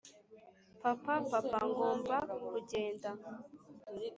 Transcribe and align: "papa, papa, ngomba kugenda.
"papa, 0.81 1.15
papa, 1.31 1.59
ngomba 1.69 2.15
kugenda. 2.49 3.09